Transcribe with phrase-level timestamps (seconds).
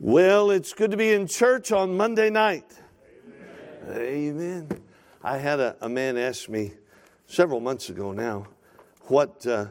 [0.00, 2.66] Well, it's good to be in church on Monday night.
[3.88, 3.96] Amen.
[3.96, 4.68] Amen.
[5.22, 6.72] I had a, a, man ask me
[7.28, 8.48] several months ago now
[9.02, 9.66] what, uh,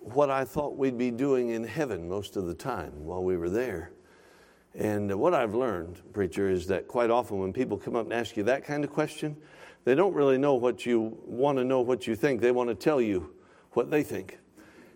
[0.00, 3.48] what I thought we'd be doing in heaven most of the time while we were
[3.48, 3.92] there.
[4.74, 8.36] And what I've learned, preacher, is that quite often when people come up and ask
[8.36, 9.36] you that kind of question,
[9.84, 12.40] they don't really know what you want to know what you think.
[12.40, 13.32] They want to tell you
[13.70, 14.40] what they think.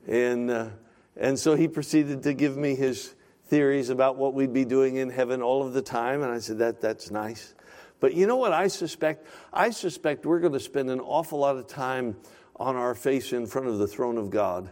[0.08, 0.68] And, uh,
[1.16, 3.14] and so he proceeded to give me his
[3.52, 6.22] theories about what we'd be doing in heaven all of the time.
[6.22, 7.54] And I said, that, that's nice.
[8.00, 9.26] But you know what I suspect?
[9.52, 12.16] I suspect we're going to spend an awful lot of time
[12.56, 14.70] on our face in front of the throne of God,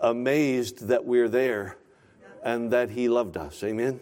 [0.00, 1.78] amazed that we're there
[2.44, 3.60] and that He loved us.
[3.64, 3.98] Amen?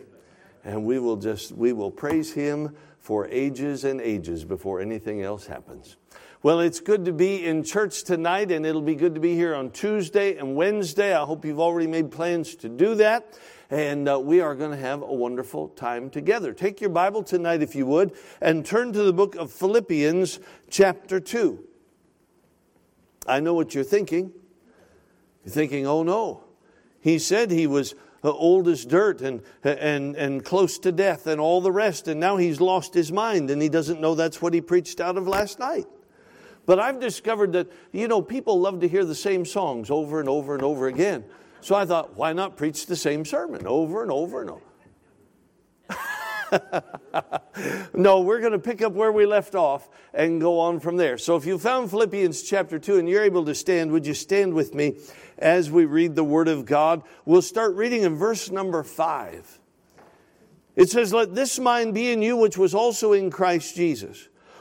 [0.65, 5.47] And we will just, we will praise Him for ages and ages before anything else
[5.47, 5.97] happens.
[6.43, 9.55] Well, it's good to be in church tonight, and it'll be good to be here
[9.55, 11.15] on Tuesday and Wednesday.
[11.15, 13.39] I hope you've already made plans to do that
[13.71, 16.53] and uh, we are going to have a wonderful time together.
[16.53, 21.21] Take your Bible tonight, if you would, and turn to the book of Philippians, chapter
[21.21, 21.65] 2.
[23.29, 24.33] I know what you're thinking.
[25.45, 26.45] You're thinking, oh no.
[27.01, 31.41] He said he was uh, old as dirt and, and, and close to death and
[31.41, 34.53] all the rest, and now he's lost his mind and he doesn't know that's what
[34.53, 35.87] he preached out of last night.
[36.71, 40.29] But I've discovered that, you know, people love to hear the same songs over and
[40.29, 41.25] over and over again.
[41.61, 44.63] So I thought, why not preach the same sermon over and over and over?
[47.93, 51.19] no, we're going to pick up where we left off and go on from there.
[51.19, 54.55] So if you found Philippians chapter 2 and you're able to stand, would you stand
[54.55, 54.95] with me
[55.39, 57.03] as we read the Word of God?
[57.25, 59.59] We'll start reading in verse number 5.
[60.77, 64.29] It says, Let this mind be in you, which was also in Christ Jesus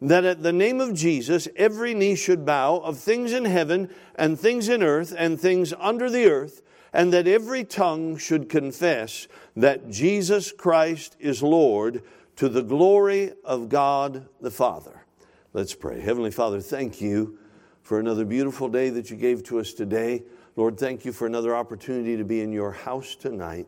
[0.00, 4.38] that at the name of Jesus every knee should bow of things in heaven and
[4.38, 6.62] things in earth and things under the earth,
[6.92, 12.02] and that every tongue should confess that Jesus Christ is Lord
[12.36, 15.04] to the glory of God the Father.
[15.52, 16.00] Let's pray.
[16.00, 17.38] Heavenly Father, thank you
[17.82, 20.22] for another beautiful day that you gave to us today.
[20.56, 23.66] Lord, thank you for another opportunity to be in your house tonight.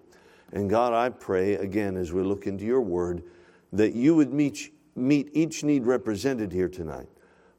[0.53, 3.23] And God, I pray again as we look into your word
[3.73, 7.09] that you would meet meet each need represented here tonight.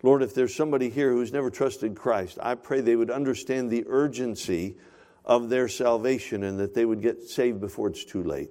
[0.01, 3.83] Lord, if there's somebody here who's never trusted Christ, I pray they would understand the
[3.87, 4.77] urgency
[5.25, 8.49] of their salvation and that they would get saved before it's too late.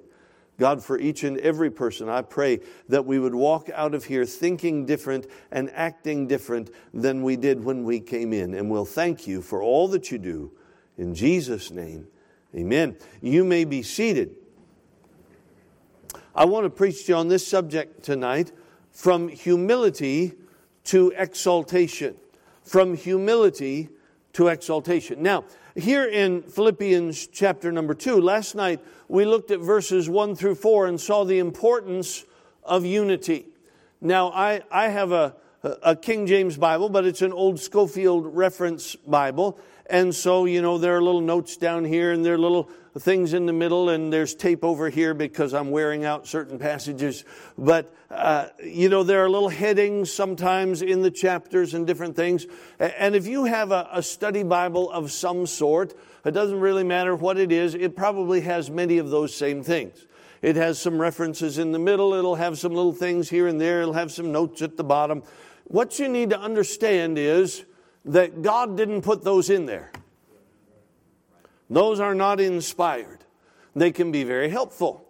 [0.59, 4.25] God, for each and every person, I pray that we would walk out of here
[4.25, 8.55] thinking different and acting different than we did when we came in.
[8.55, 10.53] And we'll thank you for all that you do.
[10.99, 12.09] In Jesus' name,
[12.55, 12.97] amen.
[13.23, 14.35] You may be seated.
[16.35, 18.51] I want to preach to you on this subject tonight
[18.99, 20.33] from humility
[20.83, 22.17] to exaltation.
[22.65, 23.91] From humility
[24.33, 25.23] to exaltation.
[25.23, 25.45] Now,
[25.77, 30.89] here in Philippians chapter number two, last night we looked at verses one through four
[30.89, 32.25] and saw the importance
[32.65, 33.47] of unity.
[34.01, 38.95] Now, I, I have a, a King James Bible, but it's an old Scofield reference
[38.95, 39.59] Bible.
[39.91, 43.33] And so, you know, there are little notes down here and there are little things
[43.33, 47.25] in the middle, and there's tape over here because I'm wearing out certain passages.
[47.57, 52.47] But, uh, you know, there are little headings sometimes in the chapters and different things.
[52.79, 57.15] And if you have a, a study Bible of some sort, it doesn't really matter
[57.15, 60.07] what it is, it probably has many of those same things.
[60.41, 63.83] It has some references in the middle, it'll have some little things here and there,
[63.83, 65.23] it'll have some notes at the bottom.
[65.69, 67.65] What you need to understand is
[68.05, 69.93] that God didn't put those in there.
[71.71, 73.25] Those are not inspired.
[73.77, 75.08] They can be very helpful,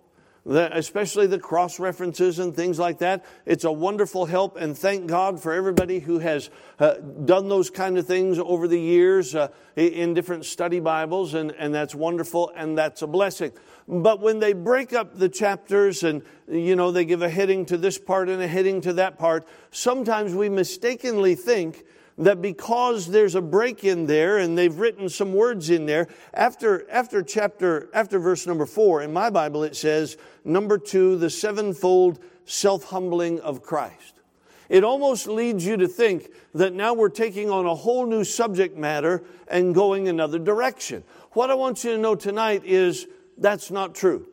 [0.49, 3.25] especially the cross references and things like that.
[3.45, 7.99] It's a wonderful help, and thank God for everybody who has uh, done those kind
[7.99, 12.77] of things over the years uh, in different study Bibles, and, and that's wonderful, and
[12.79, 13.53] that's a blessing.
[13.87, 17.77] But when they break up the chapters and, you know, they give a heading to
[17.77, 21.85] this part and a heading to that part, sometimes we mistakenly think
[22.19, 26.89] that because there's a break in there and they've written some words in there, after,
[26.91, 32.19] after chapter, after verse number four, in my Bible it says, number two, the sevenfold
[32.45, 34.21] self humbling of Christ.
[34.69, 38.77] It almost leads you to think that now we're taking on a whole new subject
[38.77, 41.05] matter and going another direction.
[41.33, 43.07] What I want you to know tonight is
[43.39, 44.27] that's not true.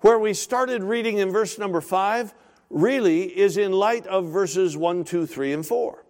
[0.00, 2.34] where we started reading in verse number 5
[2.70, 6.01] really is in light of verses 1, 2, 3, and 4.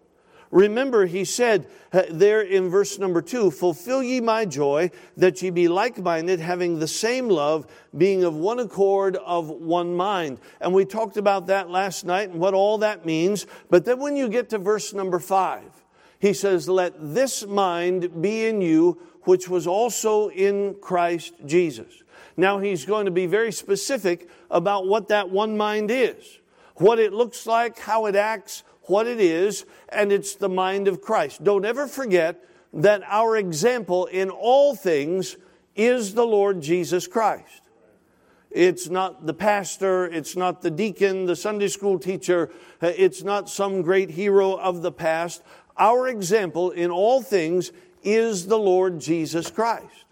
[0.53, 5.49] Remember, he said uh, there in verse number two, Fulfill ye my joy, that ye
[5.49, 7.65] be like minded, having the same love,
[7.97, 10.37] being of one accord, of one mind.
[10.61, 13.47] And we talked about that last night and what all that means.
[13.71, 15.63] But then when you get to verse number five,
[16.19, 22.03] he says, Let this mind be in you, which was also in Christ Jesus.
[22.37, 26.37] Now he's going to be very specific about what that one mind is,
[26.75, 31.01] what it looks like, how it acts, what it is, and it's the mind of
[31.01, 31.43] Christ.
[31.43, 32.43] Don't ever forget
[32.73, 35.37] that our example in all things
[35.75, 37.61] is the Lord Jesus Christ.
[38.51, 42.51] It's not the pastor, it's not the deacon, the Sunday school teacher,
[42.81, 45.41] it's not some great hero of the past.
[45.77, 47.71] Our example in all things
[48.03, 50.05] is the Lord Jesus Christ.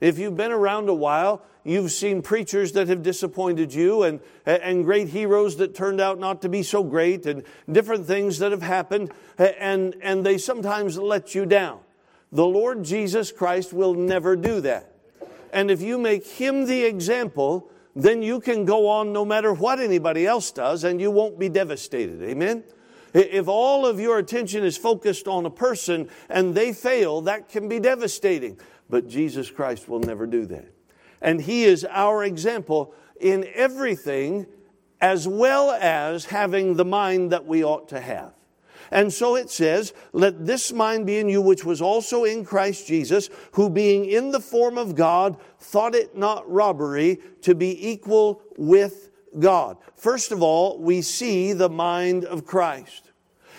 [0.00, 4.86] If you've been around a while, You've seen preachers that have disappointed you and, and
[4.86, 8.62] great heroes that turned out not to be so great and different things that have
[8.62, 11.80] happened and, and they sometimes let you down.
[12.32, 14.94] The Lord Jesus Christ will never do that.
[15.52, 19.78] And if you make Him the example, then you can go on no matter what
[19.78, 22.22] anybody else does and you won't be devastated.
[22.22, 22.64] Amen?
[23.12, 27.68] If all of your attention is focused on a person and they fail, that can
[27.68, 28.58] be devastating.
[28.88, 30.77] But Jesus Christ will never do that.
[31.20, 34.46] And He is our example in everything
[35.00, 38.32] as well as having the mind that we ought to have.
[38.90, 42.86] And so it says, Let this mind be in you, which was also in Christ
[42.86, 48.42] Jesus, who being in the form of God, thought it not robbery to be equal
[48.56, 49.76] with God.
[49.94, 53.10] First of all, we see the mind of Christ.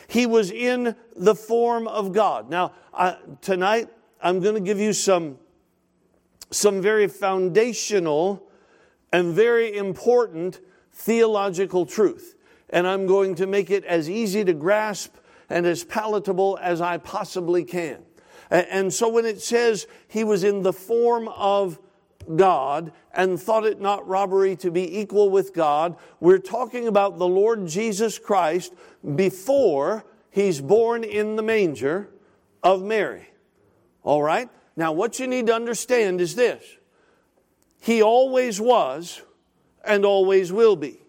[0.08, 2.50] He was in the form of God.
[2.50, 3.90] Now, uh, tonight,
[4.22, 5.38] I'm going to give you some
[6.52, 8.48] some very foundational
[9.12, 10.60] and very important
[10.94, 12.36] theological truth.
[12.70, 15.16] And I'm going to make it as easy to grasp
[15.50, 18.04] and as palatable as I possibly can.
[18.52, 21.80] And so when it says he was in the form of
[22.36, 27.28] God and thought it not robbery to be equal with God, we're talking about the
[27.28, 28.74] Lord Jesus Christ
[29.16, 32.10] before he's born in the manger
[32.64, 33.30] of Mary.
[34.04, 34.50] All right?
[34.80, 36.64] Now, what you need to understand is this
[37.82, 39.22] He always was
[39.84, 41.02] and always will be.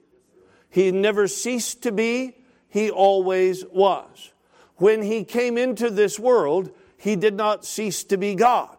[0.68, 2.36] He never ceased to be,
[2.68, 4.32] He always was.
[4.74, 8.76] When He came into this world, He did not cease to be God.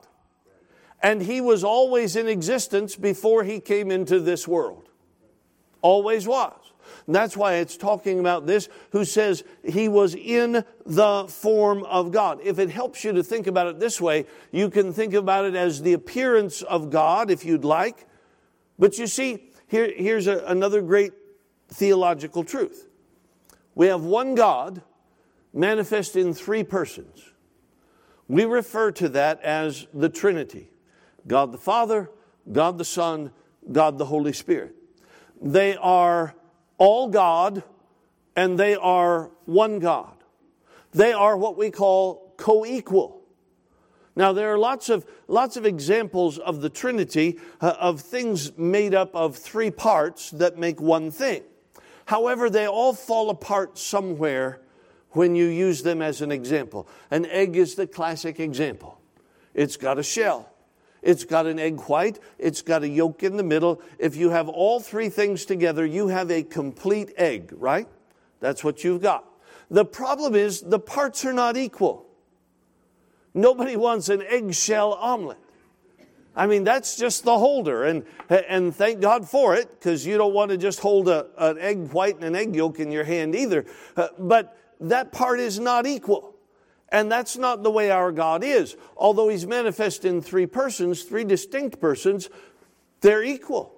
[1.02, 4.90] And He was always in existence before He came into this world.
[5.82, 6.61] Always was.
[7.12, 12.14] And that's why it's talking about this, who says he was in the form of
[12.14, 12.40] God.
[12.42, 15.54] If it helps you to think about it this way, you can think about it
[15.54, 18.08] as the appearance of God, if you'd like.
[18.80, 21.12] But you see, here, here's a, another great
[21.68, 22.88] theological truth.
[23.76, 24.82] We have one God
[25.54, 27.34] manifest in three persons.
[28.30, 30.70] We refer to that as the Trinity
[31.28, 32.10] God the Father,
[32.50, 33.34] God the Son,
[33.70, 34.78] God the Holy Spirit.
[35.42, 36.36] They are
[36.82, 37.62] all God,
[38.36, 40.16] and they are one God.
[40.94, 43.22] They are what we call co equal.
[44.16, 48.96] Now, there are lots of, lots of examples of the Trinity uh, of things made
[48.96, 51.44] up of three parts that make one thing.
[52.06, 54.60] However, they all fall apart somewhere
[55.12, 56.88] when you use them as an example.
[57.12, 59.00] An egg is the classic example.
[59.54, 60.51] It's got a shell.
[61.02, 62.20] It's got an egg white.
[62.38, 63.82] It's got a yolk in the middle.
[63.98, 67.88] If you have all three things together, you have a complete egg, right?
[68.40, 69.26] That's what you've got.
[69.70, 72.06] The problem is the parts are not equal.
[73.34, 75.38] Nobody wants an eggshell omelet.
[76.36, 80.34] I mean, that's just the holder, and, and thank God for it, because you don't
[80.34, 83.36] want to just hold a, an egg white and an egg yolk in your hand
[83.36, 83.66] either.
[83.98, 86.31] Uh, but that part is not equal.
[86.92, 88.76] And that's not the way our God is.
[88.98, 92.30] Although He's manifest in three persons, three distinct persons,
[93.00, 93.74] they're equal.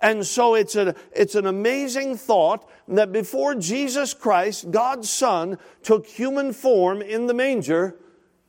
[0.00, 6.06] And so it's, a, it's an amazing thought that before Jesus Christ, God's Son, took
[6.06, 7.94] human form in the manger,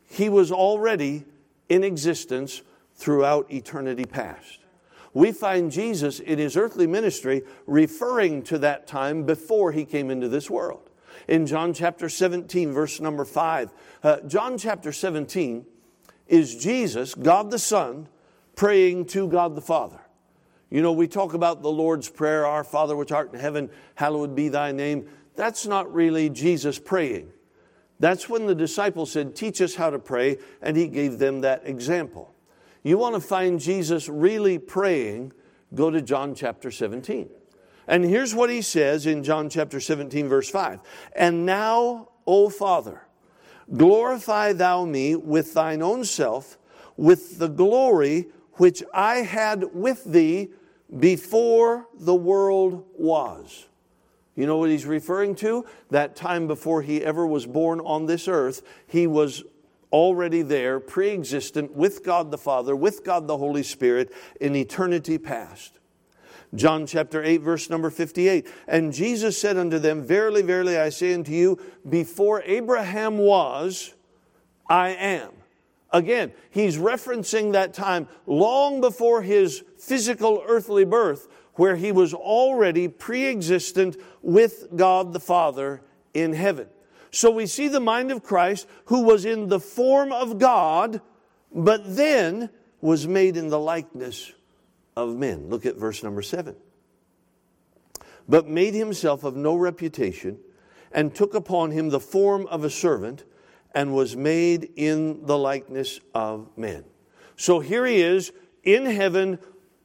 [0.10, 1.26] He was already
[1.70, 2.64] in existence
[2.96, 4.60] throughout eternity past.
[5.14, 10.28] We find Jesus in His earthly ministry referring to that time before He came into
[10.28, 10.90] this world
[11.28, 13.74] in John chapter 17, verse number 5.
[14.02, 15.66] Uh, John chapter 17
[16.28, 18.08] is Jesus, God the Son,
[18.56, 20.00] praying to God the Father.
[20.70, 24.36] You know, we talk about the Lord's Prayer, Our Father which art in heaven, hallowed
[24.36, 25.08] be thy name.
[25.36, 27.32] That's not really Jesus praying.
[28.00, 31.62] That's when the disciples said, Teach us how to pray, and he gave them that
[31.66, 32.34] example.
[32.82, 35.34] You want to find Jesus really praying,
[35.76, 37.30] Go to John chapter 17.
[37.88, 40.80] And here's what he says in John chapter 17, verse 5.
[41.16, 43.02] And now, O Father,
[43.76, 46.58] glorify thou me with thine own self,
[46.96, 50.50] with the glory which I had with thee
[51.00, 53.68] before the world was.
[54.36, 55.66] You know what he's referring to?
[55.92, 59.44] That time before he ever was born on this earth, he was
[59.92, 64.12] already there, pre existent, with God the Father, with God the Holy Spirit,
[64.42, 65.80] in eternity past.
[66.56, 68.48] John chapter 8, verse number 58.
[68.68, 73.94] And Jesus said unto them, Verily, verily, I say unto you, before Abraham was,
[74.70, 75.32] I am.
[75.92, 82.88] Again, he's referencing that time long before his physical earthly birth, where he was already
[82.88, 85.82] pre existent with God the Father
[86.14, 86.68] in heaven.
[87.12, 91.02] So we see the mind of Christ, who was in the form of God,
[91.54, 92.50] but then
[92.82, 94.34] was made in the likeness
[94.96, 95.50] of men.
[95.50, 96.56] Look at verse number seven.
[98.28, 100.40] But made himself of no reputation,
[100.92, 103.26] and took upon him the form of a servant,
[103.74, 106.86] and was made in the likeness of men.
[107.36, 108.32] So here he is
[108.64, 109.40] in heaven,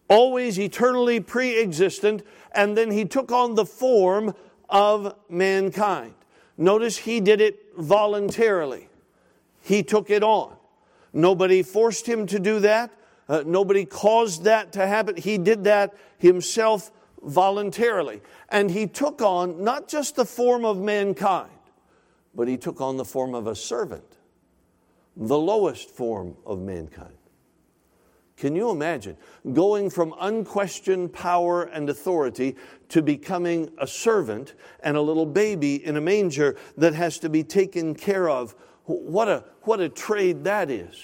[0.08, 2.22] always eternally pre existent,
[2.52, 4.34] and then he took on the form
[4.68, 6.14] of mankind.
[6.56, 8.88] Notice he did it voluntarily,
[9.62, 10.54] he took it on.
[11.12, 12.90] Nobody forced him to do that.
[13.28, 15.16] Uh, nobody caused that to happen.
[15.16, 16.90] He did that himself
[17.22, 18.22] voluntarily.
[18.48, 21.50] And he took on not just the form of mankind,
[22.34, 24.16] but he took on the form of a servant,
[25.16, 27.14] the lowest form of mankind.
[28.36, 29.16] Can you imagine
[29.52, 32.54] going from unquestioned power and authority
[32.88, 37.42] to becoming a servant and a little baby in a manger that has to be
[37.42, 38.54] taken care of?
[38.84, 40.94] What a, what a trade that is.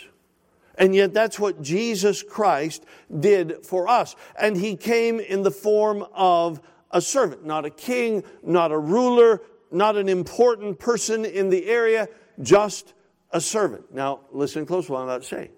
[0.77, 2.85] And yet, that's what Jesus Christ
[3.21, 4.17] did for us.
[4.39, 9.41] And he came in the form of a servant, not a king, not a ruler,
[9.71, 12.09] not an important person in the area,
[12.41, 12.95] just
[13.31, 13.93] a servant.
[13.93, 15.51] Now, listen close to what I'm about to say.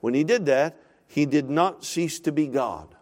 [0.00, 2.94] When he did that, he did not cease to be God.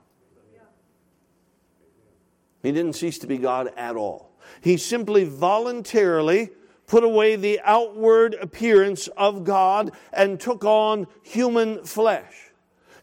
[2.63, 4.33] He didn't cease to be God at all.
[4.61, 6.51] He simply voluntarily
[6.87, 12.53] put away the outward appearance of God and took on human flesh.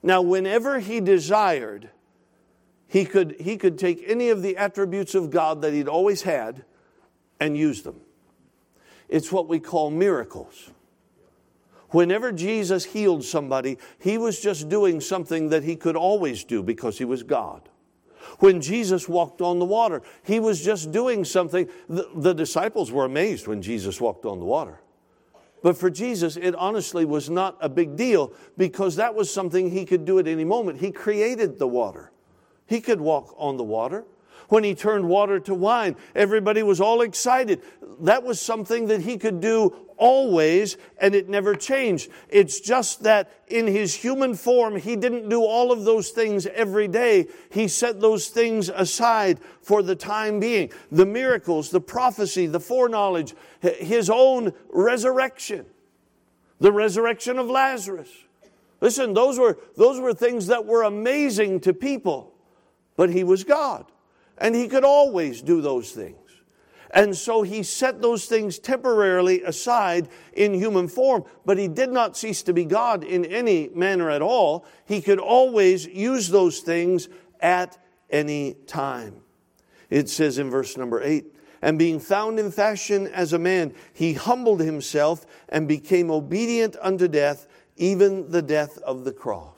[0.02, 1.90] Now, whenever he desired,
[2.88, 6.66] he could, he could take any of the attributes of God that he'd always had
[7.40, 8.02] and use them.
[9.10, 10.72] It's what we call miracles.
[11.90, 16.98] Whenever Jesus healed somebody, he was just doing something that he could always do because
[16.98, 17.70] he was God.
[18.40, 21.68] When Jesus walked on the water, he was just doing something.
[21.88, 24.80] The, the, disciples were amazed when Jesus walked on the water.
[25.62, 29.86] But for Jesus, it honestly was not a big deal because that was something he
[29.86, 30.80] could do at any moment.
[30.80, 32.12] He created the water,
[32.66, 34.06] he could walk on the water.
[34.50, 37.62] When he turned water to wine, everybody was all excited.
[38.02, 42.10] That was something that he could do always and it never changed.
[42.30, 46.88] It's just that in his human form, he didn't do all of those things every
[46.88, 47.28] day.
[47.52, 50.72] He set those things aside for the time being.
[50.92, 55.66] The miracles, the prophecy, the foreknowledge, his own resurrection,
[56.60, 58.10] the resurrection of Lazarus.
[58.82, 62.34] Listen, those were, those were things that were amazing to people,
[62.98, 63.86] but he was God.
[64.38, 66.18] And he could always do those things.
[66.92, 72.16] And so he set those things temporarily aside in human form, but he did not
[72.16, 74.66] cease to be God in any manner at all.
[74.86, 77.10] He could always use those things
[77.40, 77.80] at
[78.12, 79.22] any time.
[79.90, 81.26] It says in verse number eight,
[81.64, 87.08] and being found in fashion as a man, he humbled himself and became obedient unto
[87.08, 89.58] death, even the death of the cross.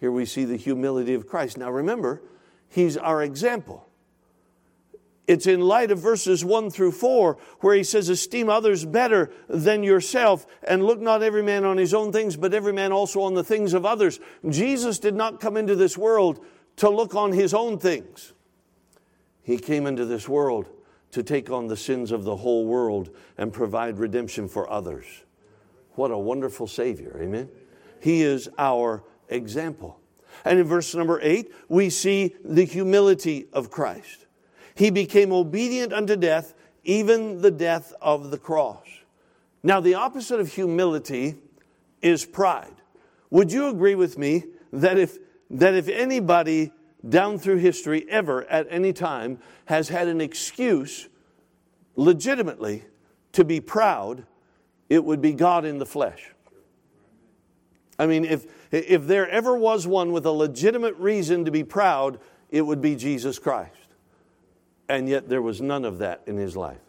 [0.00, 1.56] Here we see the humility of Christ.
[1.56, 2.22] Now remember,
[2.70, 3.86] he's our example.
[5.30, 9.84] It's in light of verses 1 through 4 where he says, Esteem others better than
[9.84, 13.34] yourself, and look not every man on his own things, but every man also on
[13.34, 14.18] the things of others.
[14.48, 16.44] Jesus did not come into this world
[16.78, 18.32] to look on his own things.
[19.44, 20.66] He came into this world
[21.12, 25.06] to take on the sins of the whole world and provide redemption for others.
[25.92, 27.50] What a wonderful Savior, amen?
[28.00, 29.99] He is our example.
[30.44, 34.26] And in verse number 8, we see the humility of Christ.
[34.74, 36.54] He became obedient unto death,
[36.84, 38.86] even the death of the cross.
[39.62, 41.36] Now, the opposite of humility
[42.00, 42.74] is pride.
[43.30, 45.18] Would you agree with me that if,
[45.50, 46.72] that if anybody
[47.08, 51.08] down through history ever at any time has had an excuse
[51.96, 52.84] legitimately
[53.32, 54.24] to be proud,
[54.88, 56.32] it would be God in the flesh?
[58.00, 62.18] I mean, if, if there ever was one with a legitimate reason to be proud,
[62.48, 63.74] it would be Jesus Christ.
[64.88, 66.80] And yet there was none of that in his life.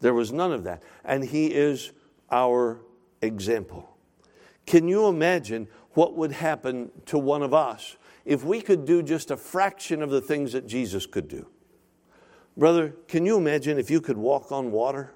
[0.00, 0.82] There was none of that.
[1.06, 1.90] And he is
[2.30, 2.80] our
[3.22, 3.96] example.
[4.66, 9.30] Can you imagine what would happen to one of us if we could do just
[9.30, 11.46] a fraction of the things that Jesus could do?
[12.58, 15.14] Brother, can you imagine if you could walk on water?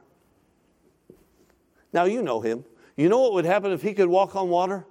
[1.93, 2.65] Now, you know him.
[2.97, 4.87] You know what would happen if he could walk on water?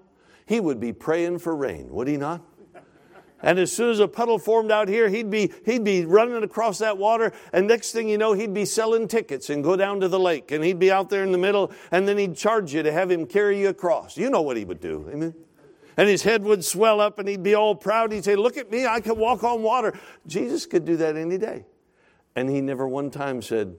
[0.49, 2.41] He would be praying for rain, would he not?
[3.43, 6.79] And as soon as a puddle formed out here, he'd be, he'd be running across
[6.79, 7.31] that water.
[7.53, 10.51] And next thing you know, he'd be selling tickets and go down to the lake.
[10.51, 11.71] And he'd be out there in the middle.
[11.91, 14.17] And then he'd charge you to have him carry you across.
[14.17, 15.07] You know what he would do.
[15.13, 15.35] Amen.
[15.97, 18.11] And his head would swell up and he'd be all proud.
[18.11, 19.93] He'd say, Look at me, I can walk on water.
[20.25, 21.67] Jesus could do that any day.
[22.35, 23.77] And he never one time said,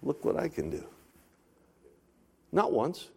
[0.00, 0.82] Look what I can do.
[2.52, 3.10] Not once.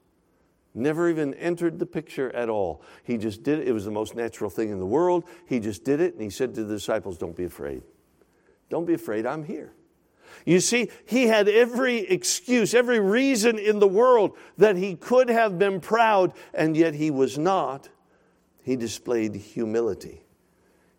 [0.75, 2.83] Never even entered the picture at all.
[3.03, 3.67] He just did it.
[3.67, 5.23] It was the most natural thing in the world.
[5.47, 7.81] He just did it, and he said to the disciples, Don't be afraid.
[8.69, 9.73] Don't be afraid, I'm here.
[10.45, 15.57] You see, he had every excuse, every reason in the world that he could have
[15.57, 17.89] been proud, and yet he was not.
[18.61, 20.21] He displayed humility.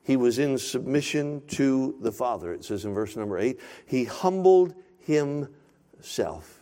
[0.02, 2.52] He was in submission to the Father.
[2.52, 6.59] It says in verse number eight, he humbled himself.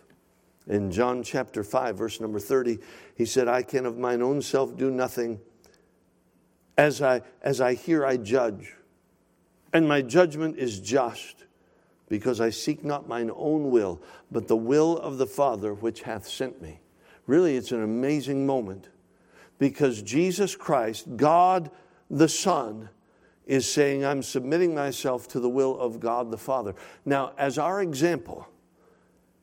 [0.68, 2.78] In John chapter 5, verse number 30,
[3.14, 5.40] he said, I can of mine own self do nothing.
[6.76, 8.76] As I, as I hear, I judge.
[9.72, 11.46] And my judgment is just,
[12.08, 16.28] because I seek not mine own will, but the will of the Father which hath
[16.28, 16.80] sent me.
[17.26, 18.88] Really, it's an amazing moment
[19.58, 21.70] because Jesus Christ, God
[22.10, 22.88] the Son,
[23.46, 26.74] is saying, I'm submitting myself to the will of God the Father.
[27.04, 28.46] Now, as our example,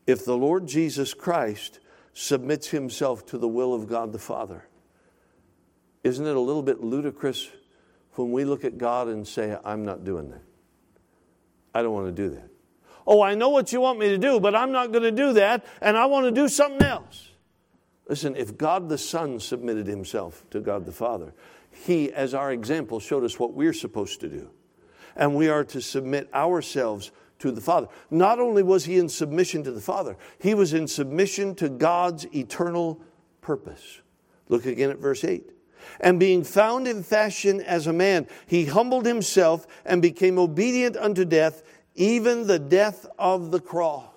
[0.08, 1.80] if the Lord Jesus Christ
[2.14, 4.68] submits himself to the will of God the Father,
[6.04, 7.50] isn't it a little bit ludicrous
[8.14, 10.44] when we look at God and say, I'm not doing that?
[11.74, 12.50] I don't want to do that.
[13.08, 15.34] Oh, I know what you want me to do, but I'm not going to do
[15.34, 17.30] that, and I want to do something else.
[18.08, 21.34] Listen, if God the Son submitted himself to God the Father,
[21.72, 24.50] he, as our example, showed us what we're supposed to do.
[25.16, 27.88] And we are to submit ourselves to the Father.
[28.10, 32.26] Not only was he in submission to the Father, he was in submission to God's
[32.36, 33.02] eternal
[33.42, 34.02] purpose.
[34.50, 35.52] Look again at verse 8.
[36.00, 41.26] And being found in fashion as a man, he humbled himself and became obedient unto
[41.26, 41.64] death,
[41.96, 44.10] even the death of the cross.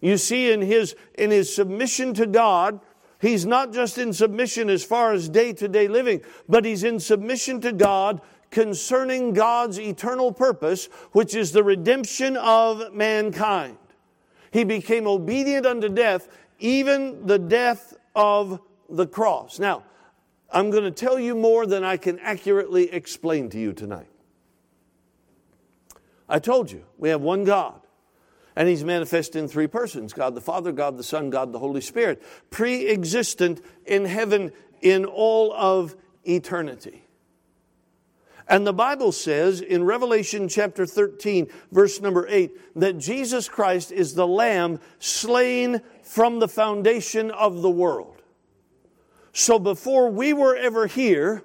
[0.00, 2.80] You see, in his, in his submission to God,
[3.20, 6.98] he's not just in submission as far as day to day living, but he's in
[7.00, 13.78] submission to God concerning God's eternal purpose, which is the redemption of mankind.
[14.50, 19.58] He became obedient unto death, even the death of the cross.
[19.58, 19.84] Now,
[20.52, 24.08] I'm going to tell you more than I can accurately explain to you tonight.
[26.28, 27.80] I told you, we have one God.
[28.56, 31.80] And he's manifest in three persons God the Father, God the Son, God the Holy
[31.80, 37.06] Spirit, pre existent in heaven in all of eternity.
[38.50, 44.14] And the Bible says in Revelation chapter 13, verse number 8, that Jesus Christ is
[44.14, 48.20] the Lamb slain from the foundation of the world.
[49.32, 51.44] So before we were ever here,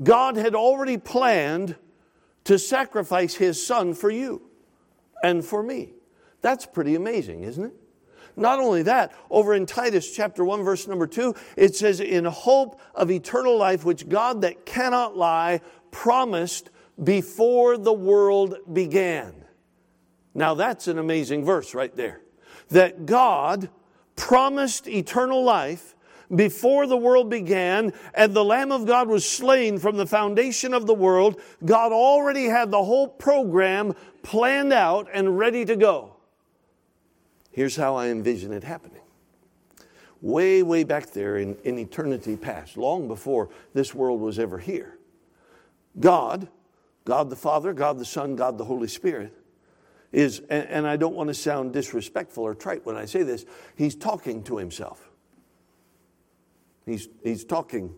[0.00, 1.74] God had already planned
[2.44, 4.42] to sacrifice His Son for you
[5.24, 5.90] and for me.
[6.40, 7.74] That's pretty amazing, isn't it?
[8.36, 12.80] Not only that, over in Titus chapter 1, verse number 2, it says, In hope
[12.94, 16.70] of eternal life, which God that cannot lie promised
[17.02, 19.34] before the world began.
[20.34, 22.20] Now, that's an amazing verse right there.
[22.68, 23.68] That God
[24.16, 25.94] promised eternal life
[26.34, 30.86] before the world began and the Lamb of God was slain from the foundation of
[30.86, 31.40] the world.
[31.64, 36.14] God already had the whole program planned out and ready to go.
[37.50, 39.02] Here's how I envision it happening.
[40.22, 44.98] Way, way back there in, in eternity past, long before this world was ever here,
[45.98, 46.48] God,
[47.04, 49.34] God the Father, God the Son, God the Holy Spirit,
[50.12, 53.44] is, and, and I don't want to sound disrespectful or trite when I say this,
[53.76, 55.10] he's talking to himself.
[56.86, 57.94] He's, he's talking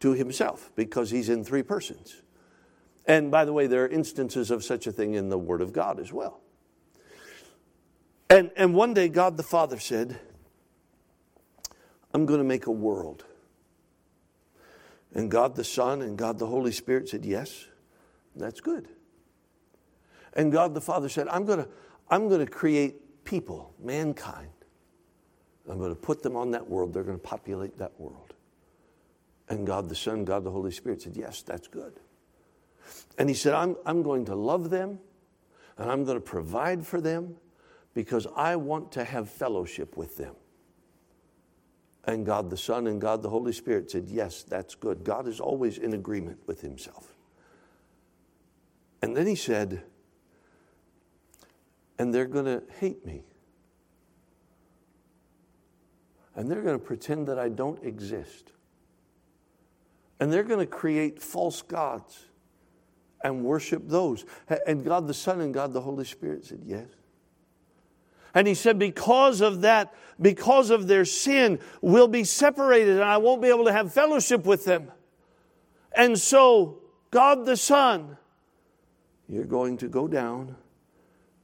[0.00, 2.22] to himself because he's in three persons.
[3.06, 5.72] And by the way, there are instances of such a thing in the Word of
[5.72, 6.40] God as well.
[8.28, 10.18] And, and one day, God the Father said,
[12.12, 13.24] I'm going to make a world.
[15.14, 17.66] And God the Son and God the Holy Spirit said, Yes,
[18.34, 18.88] that's good.
[20.34, 21.68] And God the Father said, I'm going to,
[22.10, 24.50] I'm going to create people, mankind.
[25.68, 26.92] I'm going to put them on that world.
[26.92, 28.34] They're going to populate that world.
[29.48, 32.00] And God the Son, God the Holy Spirit said, Yes, that's good.
[33.18, 34.98] And he said, I'm, I'm going to love them
[35.78, 37.36] and I'm going to provide for them
[37.94, 40.34] because I want to have fellowship with them.
[42.06, 45.02] And God the Son and God the Holy Spirit said, Yes, that's good.
[45.04, 47.14] God is always in agreement with himself.
[49.02, 49.82] And then he said,
[51.98, 53.24] And they're going to hate me.
[56.36, 58.52] And they're going to pretend that I don't exist.
[60.20, 62.26] And they're going to create false gods
[63.24, 64.24] and worship those.
[64.66, 66.86] And God the Son and God the Holy Spirit said, Yes.
[68.36, 73.16] And he said, Because of that, because of their sin, we'll be separated and I
[73.16, 74.92] won't be able to have fellowship with them.
[75.96, 78.18] And so, God the Son,
[79.26, 80.54] you're going to go down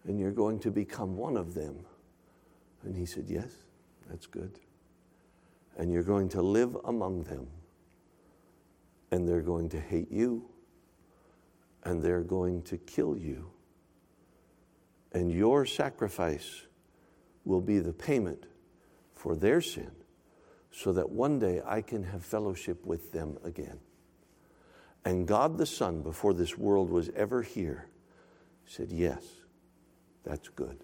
[0.04, 1.76] and you're going to become one of them.
[2.84, 3.50] And he said, Yes,
[4.10, 4.60] that's good.
[5.78, 7.46] And you're going to live among them.
[9.10, 10.44] And they're going to hate you.
[11.84, 13.50] And they're going to kill you.
[15.12, 16.66] And your sacrifice
[17.44, 18.46] will be the payment
[19.14, 19.90] for their sin
[20.70, 23.78] so that one day I can have fellowship with them again.
[25.04, 27.88] And God the Son, before this world was ever here,
[28.64, 29.24] said, Yes,
[30.24, 30.78] that's good.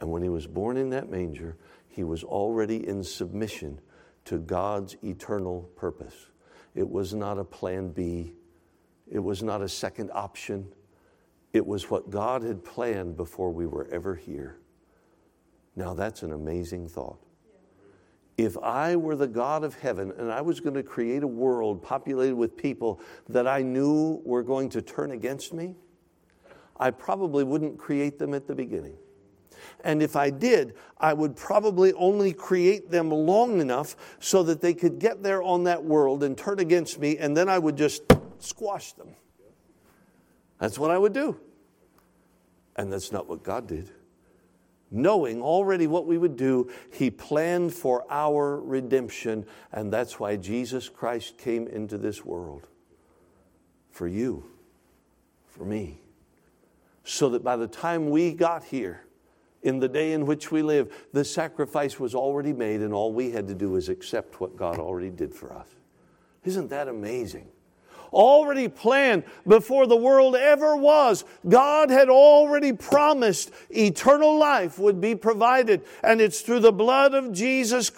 [0.00, 1.56] And when he was born in that manger,
[1.88, 3.80] he was already in submission
[4.26, 6.30] to God's eternal purpose.
[6.74, 8.34] It was not a plan B,
[9.10, 10.72] it was not a second option.
[11.52, 14.58] It was what God had planned before we were ever here.
[15.76, 17.18] Now, that's an amazing thought.
[18.38, 21.82] If I were the God of heaven and I was going to create a world
[21.82, 25.74] populated with people that I knew were going to turn against me,
[26.78, 28.96] I probably wouldn't create them at the beginning.
[29.84, 34.74] And if I did, I would probably only create them long enough so that they
[34.74, 38.02] could get there on that world and turn against me, and then I would just
[38.38, 39.14] squash them.
[40.58, 41.40] That's what I would do.
[42.76, 43.90] And that's not what God did
[44.90, 49.46] knowing already what we would do, He planned for our redemption.
[49.72, 52.66] And that's why Jesus Christ came into this world
[53.90, 54.44] for you,
[55.48, 56.00] for me.
[57.04, 59.02] So that by the time we got here,
[59.62, 63.32] in the day in which we live, the sacrifice was already made, and all we
[63.32, 65.68] had to do was accept what God already did for us.
[66.44, 67.48] Isn't that amazing?
[68.12, 71.24] Already planned before the world ever was.
[71.48, 77.32] God had already promised eternal life would be provided, and it's through the blood of
[77.32, 77.90] Jesus